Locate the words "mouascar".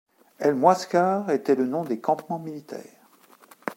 0.55-1.29